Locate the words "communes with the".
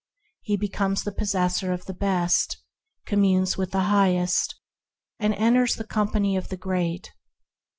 3.05-3.81